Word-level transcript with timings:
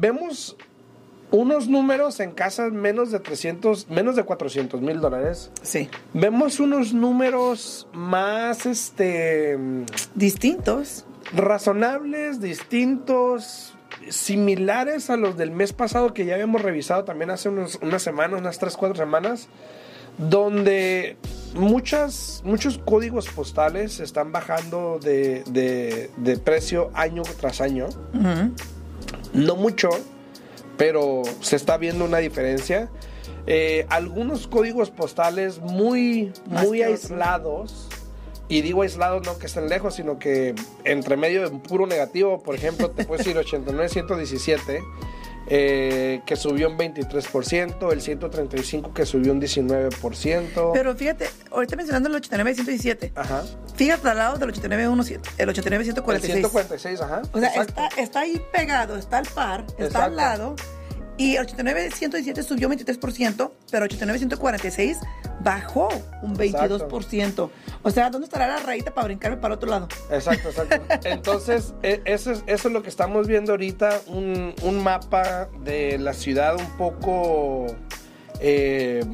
vemos 0.00 0.56
unos 1.30 1.68
números 1.68 2.18
en 2.18 2.32
casas 2.32 2.72
menos 2.72 3.12
de 3.12 3.20
300, 3.20 3.88
menos 3.88 4.16
de 4.16 4.24
400 4.24 4.80
mil 4.80 5.00
dólares. 5.00 5.52
Sí. 5.62 5.88
Vemos 6.12 6.58
unos 6.58 6.92
números 6.92 7.86
más, 7.92 8.66
este, 8.66 9.56
Distintos. 10.16 11.04
razonables, 11.32 12.40
distintos, 12.40 13.74
similares 14.08 15.08
a 15.10 15.16
los 15.16 15.36
del 15.36 15.52
mes 15.52 15.72
pasado 15.72 16.12
que 16.14 16.24
ya 16.24 16.34
habíamos 16.34 16.62
revisado 16.62 17.04
también 17.04 17.30
hace 17.30 17.48
unos, 17.48 17.78
unas 17.80 18.02
semanas, 18.02 18.40
unas 18.40 18.58
3, 18.58 18.76
4 18.76 18.96
semanas, 18.96 19.48
donde 20.18 21.16
muchas, 21.54 22.42
muchos 22.44 22.78
códigos 22.78 23.28
postales 23.28 24.00
están 24.00 24.32
bajando 24.32 24.98
de, 25.00 25.44
de- 25.50 26.10
de 26.16 26.36
precio 26.38 26.90
año 26.94 27.22
tras 27.40 27.60
año. 27.60 27.86
Ujú. 28.14 28.52
No 29.32 29.56
mucho, 29.56 29.90
pero 30.76 31.22
se 31.40 31.56
está 31.56 31.76
viendo 31.76 32.04
una 32.04 32.18
diferencia. 32.18 32.90
Eh, 33.46 33.86
algunos 33.88 34.46
códigos 34.46 34.90
postales 34.90 35.58
muy, 35.58 36.32
muy 36.46 36.82
aislados. 36.82 37.88
Y 38.48 38.62
digo 38.62 38.82
aislados 38.82 39.24
no 39.24 39.38
que 39.38 39.46
estén 39.46 39.68
lejos, 39.68 39.94
sino 39.94 40.18
que 40.18 40.56
entre 40.84 41.16
medio 41.16 41.42
de 41.42 41.54
un 41.54 41.60
puro 41.60 41.86
negativo, 41.86 42.42
por 42.42 42.56
ejemplo, 42.56 42.90
te 42.90 43.04
puedes 43.04 43.24
ir 43.26 43.36
89-117, 43.38 44.82
eh, 45.46 46.20
que 46.26 46.36
subió 46.36 46.68
un 46.68 46.78
23%, 46.78 47.92
el 47.92 48.00
135 48.00 48.94
que 48.94 49.06
subió 49.06 49.32
un 49.32 49.40
19%. 49.40 50.70
Pero 50.72 50.94
fíjate, 50.94 51.28
ahorita 51.50 51.76
mencionando 51.76 52.08
el 52.08 52.14
89 52.16 52.54
117, 52.54 53.12
ajá. 53.14 53.42
fíjate 53.74 54.08
al 54.08 54.18
lado 54.18 54.38
del 54.38 54.50
89 54.50 54.94
17, 54.94 55.30
el 55.38 55.48
89 55.48 55.82
El 55.82 55.86
146. 55.86 56.34
146, 56.34 57.00
ajá. 57.00 57.22
O 57.32 57.38
sea, 57.40 57.48
está, 57.62 57.88
está 57.96 58.20
ahí 58.20 58.40
pegado, 58.52 58.96
está 58.96 59.18
al 59.18 59.26
par, 59.26 59.60
está 59.70 59.84
Exacto. 59.84 60.04
al 60.04 60.16
lado. 60.16 60.56
Y 61.16 61.36
el 61.36 61.42
89 61.42 61.90
117 61.90 62.42
subió 62.42 62.68
23%, 62.70 63.50
pero 63.70 63.84
el 63.84 63.90
89 63.90 64.18
146 64.18 64.98
bajó 65.42 65.88
un 66.22 66.36
22%. 66.36 67.50
O 67.82 67.90
sea, 67.90 68.10
¿dónde 68.10 68.26
estará 68.26 68.46
la 68.46 68.58
rayita 68.58 68.92
para 68.92 69.06
brincarme 69.06 69.38
para 69.38 69.54
otro 69.54 69.68
lado? 69.70 69.88
Exacto, 70.10 70.48
exacto. 70.50 70.76
Entonces, 71.08 71.74
e- 71.82 72.02
eso 72.04 72.32
es, 72.32 72.44
eso 72.46 72.68
es 72.68 72.74
lo 72.74 72.82
que 72.82 72.88
estamos 72.88 73.26
viendo 73.26 73.52
ahorita, 73.52 74.00
un, 74.06 74.54
un 74.62 74.82
mapa 74.82 75.48
de 75.64 75.98
la 75.98 76.12
ciudad 76.14 76.56
un 76.56 76.76
poco 76.76 77.66
eh, 78.40 79.04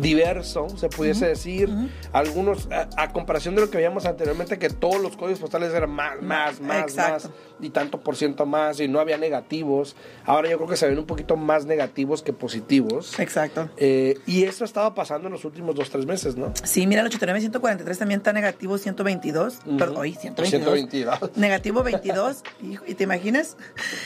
diverso, 0.00 0.68
se 0.76 0.88
pudiese 0.88 1.26
decir. 1.26 1.68
Algunos, 2.12 2.68
a, 2.70 2.88
a 2.96 3.12
comparación 3.12 3.54
de 3.54 3.62
lo 3.62 3.70
que 3.70 3.78
veíamos 3.78 4.06
anteriormente, 4.06 4.58
que 4.58 4.70
todos 4.70 5.00
los 5.00 5.16
códigos 5.16 5.40
postales 5.40 5.72
eran 5.72 5.90
más, 5.90 6.20
más, 6.22 6.60
más, 6.60 6.82
Exacto. 6.82 7.28
más, 7.28 7.30
y 7.60 7.70
tanto 7.70 8.00
por 8.00 8.16
ciento 8.16 8.46
más, 8.46 8.80
y 8.80 8.88
no 8.88 9.00
había 9.00 9.16
negativos. 9.18 9.96
Ahora 10.24 10.50
yo 10.50 10.56
creo 10.56 10.68
que 10.68 10.76
se 10.76 10.88
ven 10.88 10.98
un 10.98 11.06
poquito 11.06 11.36
más 11.36 11.66
negativos 11.66 12.22
que 12.22 12.32
positivos. 12.32 13.18
Exacto. 13.18 13.68
Eh, 13.76 14.18
y 14.26 14.44
eso 14.44 14.64
estaba 14.64 14.94
pasando 14.94 15.28
en 15.28 15.32
los 15.32 15.44
últimos 15.44 15.74
dos, 15.74 15.90
tres 15.90 16.06
meses, 16.06 16.36
¿no? 16.36 16.52
Sí, 16.62 16.86
mira, 16.86 17.00
el 17.00 17.06
89 17.08 17.40
143 17.40 17.98
también 17.98 18.20
está 18.20 18.32
negativo 18.32 18.78
122. 18.78 19.58
Perdón, 19.78 19.96
oye, 19.98 20.14
122. 20.14 20.50
122. 20.50 21.36
Negativo 21.36 21.82
22. 21.82 22.42
Hijo, 22.62 22.84
¿Y 22.86 22.94
te 22.94 23.04
imaginas? 23.04 23.56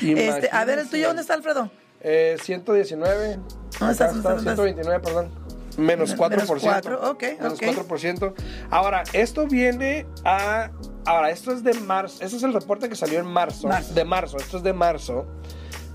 Este, 0.02 0.48
a 0.52 0.64
ver, 0.64 0.78
¿el 0.78 0.88
tuyo 0.88 1.08
dónde 1.08 1.22
está, 1.22 1.34
Alfredo? 1.34 1.70
Eh, 2.00 2.36
119. 2.42 3.38
¿Dónde 3.78 3.92
estás? 3.92 4.12
129, 4.12 5.00
perdón. 5.00 5.30
Menos 5.78 6.10
Men- 6.10 6.18
4%. 6.18 6.30
menos 6.30 6.60
cuatro, 6.60 7.10
ok, 7.10 7.22
Menos 7.40 7.52
ok. 7.54 7.62
4%. 7.62 8.34
Ahora, 8.70 9.04
esto 9.12 9.46
viene 9.46 10.06
a. 10.24 10.70
Ahora, 11.06 11.30
esto 11.30 11.52
es 11.52 11.62
de 11.62 11.72
marzo. 11.74 12.22
Este 12.22 12.36
es 12.36 12.42
el 12.42 12.52
reporte 12.52 12.88
que 12.88 12.96
salió 12.96 13.20
en 13.20 13.26
marzo. 13.26 13.68
Marzo. 13.68 13.94
De 13.94 14.04
marzo. 14.04 14.36
Esto 14.38 14.56
es 14.58 14.62
de 14.64 14.72
marzo. 14.72 15.26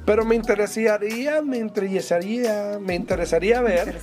Pero 0.06 0.26
me 0.26 0.36
interesaría, 0.36 1.42
me 1.42 1.58
interesaría, 1.58 2.78
me 2.82 2.96
interesaría 2.96 3.62
ver 3.62 4.00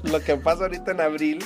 lo 0.02 0.20
que 0.20 0.36
pasa 0.36 0.62
ahorita 0.64 0.90
en 0.90 1.00
abril, 1.00 1.44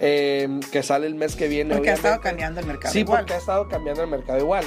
eh, 0.00 0.48
que 0.72 0.82
sale 0.82 1.06
el 1.06 1.14
mes 1.14 1.36
que 1.36 1.48
viene. 1.48 1.74
Porque 1.74 1.90
ha 1.90 1.94
estado 1.94 2.14
obviamente. 2.16 2.28
cambiando 2.30 2.60
el 2.60 2.66
mercado. 2.66 2.92
Sí, 2.92 3.00
igual. 3.00 3.20
porque 3.20 3.34
ha 3.34 3.38
estado 3.38 3.68
cambiando 3.68 4.02
el 4.02 4.08
mercado 4.10 4.38
igual. 4.38 4.64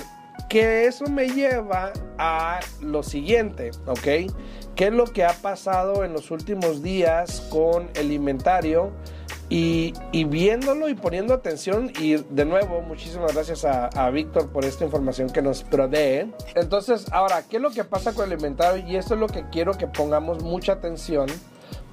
Que 0.52 0.86
eso 0.86 1.06
me 1.06 1.30
lleva 1.30 1.94
a 2.18 2.60
lo 2.82 3.04
siguiente, 3.04 3.72
¿ok? 3.86 4.34
¿Qué 4.76 4.88
es 4.88 4.92
lo 4.92 5.06
que 5.06 5.24
ha 5.24 5.32
pasado 5.32 6.04
en 6.04 6.12
los 6.12 6.30
últimos 6.30 6.84
días 6.84 7.48
con 7.50 7.90
el 7.94 8.12
inventario? 8.12 8.92
Y, 9.48 9.94
viéndolo 10.26 10.90
y 10.90 10.94
poniendo 10.94 11.34
atención, 11.34 11.94
y 11.98 12.18
de 12.18 12.44
nuevo, 12.44 12.82
muchísimas 12.82 13.34
gracias 13.34 13.64
a, 13.64 13.88
a 13.88 14.10
Víctor 14.10 14.50
por 14.50 14.66
esta 14.66 14.84
información 14.84 15.30
que 15.30 15.42
nos 15.42 15.64
provee. 15.64 16.34
Entonces, 16.56 17.06
ahora, 17.14 17.44
¿qué 17.50 17.56
es 17.56 17.62
lo 17.62 17.72
que 17.72 17.86
pasa 17.86 18.14
con 18.14 18.26
el 18.26 18.34
inventario? 18.34 18.86
Y 18.86 18.98
esto 18.98 19.14
es 19.14 19.22
lo 19.22 19.28
que 19.28 19.46
quiero 19.52 19.78
que 19.78 19.88
pongamos 19.88 20.44
mucha 20.44 20.74
atención 20.74 21.28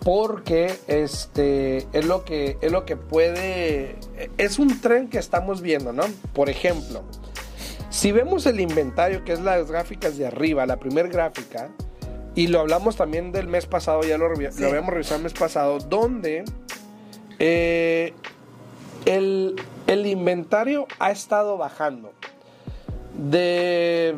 porque 0.04 0.74
este 0.88 1.86
es 1.92 2.06
lo 2.06 2.24
que 2.24 2.58
es 2.60 2.72
lo 2.72 2.84
que 2.84 2.96
puede 2.96 3.96
es 4.36 4.58
un 4.58 4.80
tren 4.80 5.08
que 5.08 5.18
estamos 5.18 5.60
viendo, 5.60 5.92
¿no? 5.92 6.04
Por 6.32 6.48
ejemplo, 6.48 7.02
si 7.98 8.12
vemos 8.12 8.46
el 8.46 8.60
inventario, 8.60 9.24
que 9.24 9.32
es 9.32 9.40
las 9.40 9.68
gráficas 9.68 10.16
de 10.16 10.24
arriba, 10.28 10.64
la 10.66 10.76
primera 10.76 11.08
gráfica, 11.08 11.70
y 12.36 12.46
lo 12.46 12.60
hablamos 12.60 12.94
también 12.94 13.32
del 13.32 13.48
mes 13.48 13.66
pasado, 13.66 14.02
ya 14.02 14.16
lo, 14.16 14.32
Sí. 14.36 14.62
lo 14.62 14.68
habíamos 14.68 14.94
revisado 14.94 15.16
el 15.16 15.24
mes 15.24 15.32
pasado, 15.32 15.80
donde 15.80 16.44
eh, 17.40 18.14
el, 19.04 19.56
el 19.88 20.06
inventario 20.06 20.86
ha 21.00 21.10
estado 21.10 21.56
bajando. 21.56 22.12
De, 23.16 24.14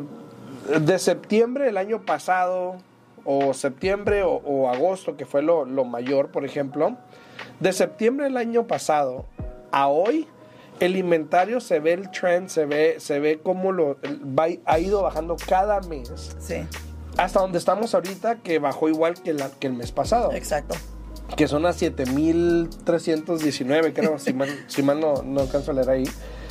de 0.79 0.99
septiembre 0.99 1.65
del 1.65 1.77
año 1.77 2.03
pasado, 2.05 2.75
o 3.25 3.51
septiembre 3.55 4.21
o, 4.21 4.33
o 4.33 4.69
agosto, 4.69 5.17
que 5.17 5.25
fue 5.25 5.41
lo, 5.41 5.65
lo 5.65 5.85
mayor, 5.85 6.29
por 6.29 6.45
ejemplo, 6.45 6.97
de 7.59 7.73
septiembre 7.73 8.25
del 8.27 8.37
año 8.37 8.67
pasado 8.67 9.25
a 9.71 9.87
hoy, 9.87 10.27
el 10.81 10.97
inventario 10.97 11.59
se 11.61 11.79
ve 11.79 11.93
el 11.93 12.11
trend, 12.11 12.49
se 12.49 12.65
ve, 12.65 12.95
se 12.99 13.19
ve 13.19 13.39
cómo 13.41 13.71
lo, 13.71 13.97
va- 14.37 14.47
ha 14.65 14.79
ido 14.79 15.01
bajando 15.03 15.37
cada 15.47 15.79
mes, 15.81 16.35
Sí, 16.39 16.55
hasta 17.17 17.39
donde 17.39 17.57
estamos 17.57 17.93
ahorita, 17.95 18.37
que 18.37 18.59
bajó 18.59 18.89
igual 18.89 19.13
que, 19.21 19.33
la, 19.33 19.49
que 19.51 19.67
el 19.67 19.73
mes 19.73 19.91
pasado 19.91 20.31
exacto. 20.33 20.75
que 21.37 21.47
son 21.47 21.65
a 21.65 21.73
7319, 21.73 23.93
creo, 23.93 24.19
si 24.25 24.33
mal, 24.33 24.49
si 24.67 24.83
mal 24.83 24.99
no, 24.99 25.23
no 25.23 25.41
alcanzo 25.41 25.71
a 25.71 25.73
leer 25.73 25.89
ahí. 25.89 26.03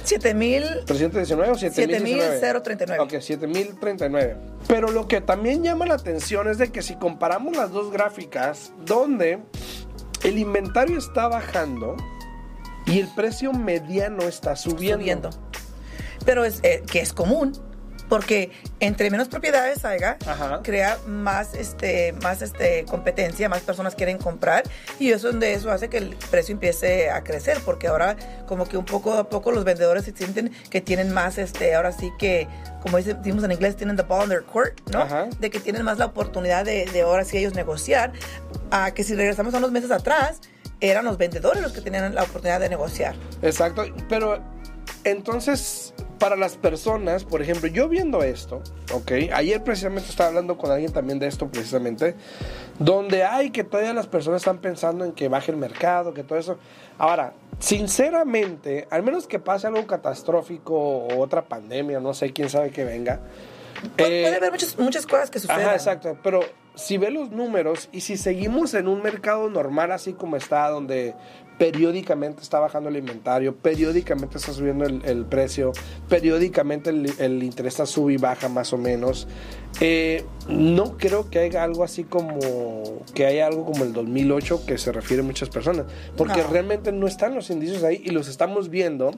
7000 0.04 0.84
319 0.86 1.52
o 1.52 1.54
7019. 1.56 2.41
7039. 2.41 3.02
Ok, 3.04 3.20
7039. 3.20 4.36
Pero 4.66 4.91
lo 4.91 5.06
que 5.06 5.20
también 5.20 5.62
llama 5.62 5.84
la 5.86 5.94
atención 5.94 6.48
es 6.48 6.56
de 6.58 6.72
que 6.72 6.80
si 6.80 6.94
comparamos 6.97 7.54
las 7.56 7.70
dos 7.70 7.92
gráficas, 7.92 8.72
donde 8.86 9.38
el 10.24 10.38
inventario 10.38 10.98
está 10.98 11.28
bajando 11.28 11.97
y 12.86 13.00
el 13.00 13.08
precio 13.08 13.52
mediano 13.52 14.22
está 14.22 14.56
subiendo. 14.56 14.98
subiendo. 14.98 15.30
Pero 16.24 16.44
es 16.44 16.60
eh, 16.62 16.82
que 16.91 17.00
es 17.00 17.12
común, 17.12 17.52
porque 18.10 18.50
entre 18.80 19.08
menos 19.08 19.28
propiedades 19.28 19.84
haya, 19.84 20.18
Ajá. 20.26 20.60
crea 20.62 20.98
más 21.06 21.54
este 21.54 22.12
más 22.20 22.42
este 22.42 22.84
competencia, 22.84 23.48
más 23.48 23.62
personas 23.62 23.94
quieren 23.94 24.18
comprar 24.18 24.64
y 24.98 25.12
eso 25.12 25.30
de 25.32 25.54
eso 25.54 25.70
hace 25.70 25.88
que 25.88 25.98
el 25.98 26.16
precio 26.30 26.52
empiece 26.52 27.08
a 27.08 27.22
crecer, 27.22 27.58
porque 27.64 27.86
ahora 27.86 28.16
como 28.46 28.66
que 28.66 28.76
un 28.76 28.84
poco 28.84 29.14
a 29.14 29.28
poco 29.28 29.52
los 29.52 29.64
vendedores 29.64 30.04
se 30.04 30.12
sienten 30.12 30.50
que 30.68 30.80
tienen 30.80 31.14
más 31.14 31.38
este 31.38 31.74
ahora 31.74 31.92
sí 31.92 32.10
que 32.18 32.48
como 32.82 32.98
decimos 32.98 33.44
en 33.44 33.52
inglés 33.52 33.76
tienen 33.76 33.97
the 33.97 34.02
ball 34.02 34.24
in 34.24 34.28
their 34.28 34.42
court, 34.42 34.78
¿no? 34.91 35.02
Ajá. 35.02 35.28
De 35.38 35.48
que 35.48 35.60
tienen 35.60 35.84
más 35.84 35.98
la 35.98 36.06
oportunidad 36.06 36.64
de, 36.64 36.86
de 36.86 37.02
ahora 37.02 37.24
sí 37.24 37.38
ellos 37.38 37.54
negociar, 37.54 38.12
a 38.72 38.92
que 38.92 39.04
si 39.04 39.14
regresamos 39.14 39.54
a 39.54 39.58
unos 39.58 39.70
meses 39.70 39.91
atrás 39.92 40.41
eran 40.80 41.04
los 41.04 41.18
vendedores 41.18 41.62
los 41.62 41.72
que 41.72 41.80
tenían 41.80 42.14
la 42.14 42.22
oportunidad 42.22 42.60
de 42.60 42.68
negociar. 42.68 43.14
Exacto, 43.42 43.84
pero 44.08 44.41
entonces 45.04 45.94
para 46.20 46.36
las 46.36 46.56
personas, 46.56 47.24
por 47.24 47.41
ejemplo, 47.41 47.66
yo 47.66 47.88
viendo 47.88 48.22
esto, 48.22 48.62
ok, 48.92 49.12
ayer 49.32 49.65
precisamente 49.65 50.10
estaba 50.10 50.28
hablando 50.28 50.56
con 50.59 50.71
alguien 50.71 50.92
también 50.92 51.18
de 51.18 51.27
esto 51.27 51.48
precisamente, 51.48 52.15
donde 52.78 53.24
hay 53.24 53.50
que 53.50 53.65
todavía 53.65 53.94
las 53.94 54.06
personas 54.06 54.42
están 54.42 54.59
pensando 54.59 55.04
en 55.04 55.12
que 55.12 55.28
baje 55.28 55.50
el 55.50 55.56
mercado, 55.56 56.12
que 56.12 56.22
todo 56.22 56.38
eso. 56.38 56.59
Ahora, 56.98 57.33
sinceramente, 57.59 58.86
al 58.91 59.03
menos 59.03 59.26
que 59.26 59.38
pase 59.38 59.66
algo 59.66 59.86
catastrófico 59.86 60.74
o 60.74 61.18
otra 61.18 61.48
pandemia, 61.48 62.00
no 62.00 62.12
sé 62.12 62.33
quién 62.33 62.50
sabe 62.50 62.71
que 62.71 62.84
venga. 62.84 63.21
Puede, 63.97 64.21
eh, 64.21 64.22
puede 64.24 64.36
haber 64.36 64.50
muchas, 64.53 64.78
muchas 64.78 65.06
cosas 65.06 65.30
que 65.30 65.38
sucedan. 65.38 65.60
Ajá, 65.60 65.74
exacto. 65.74 66.16
Pero 66.22 66.41
si 66.74 66.98
ve 66.98 67.10
los 67.10 67.30
números 67.30 67.88
y 67.92 68.00
si 68.00 68.16
seguimos 68.16 68.74
en 68.74 68.88
un 68.88 69.03
mercado 69.03 69.48
normal 69.50 69.92
así 69.92 70.12
como 70.12 70.36
está, 70.36 70.68
donde 70.68 71.15
periódicamente 71.59 72.41
está 72.41 72.59
bajando 72.59 72.88
el 72.88 72.97
inventario, 72.97 73.54
periódicamente 73.54 74.38
está 74.38 74.53
subiendo 74.53 74.86
el, 74.86 75.04
el 75.04 75.27
precio, 75.27 75.72
periódicamente 76.09 76.88
el, 76.88 77.12
el 77.18 77.42
interés 77.42 77.74
está 77.74 77.84
sube 77.84 78.15
y 78.15 78.16
baja 78.16 78.48
más 78.48 78.72
o 78.72 78.78
menos, 78.78 79.28
eh, 79.80 80.24
no 80.48 80.97
creo 80.97 81.28
que 81.28 81.38
haya 81.38 81.62
algo 81.62 81.84
así 81.84 82.04
como 82.04 82.38
que 83.15 83.26
haya 83.26 83.47
algo 83.47 83.66
como 83.66 83.84
el 83.84 83.92
2008 83.92 84.65
que 84.66 84.78
se 84.78 84.91
refiere 84.91 85.22
a 85.22 85.26
muchas 85.26 85.50
personas, 85.50 85.84
porque 86.16 86.41
No. 86.41 86.48
realmente 86.48 86.92
no 86.92 87.06
están 87.06 87.34
los 87.34 87.50
indicios 87.50 87.84
ahí 87.84 88.00
y 88.04 88.10
los 88.10 88.28
estamos 88.28 88.71
viendo 88.71 89.10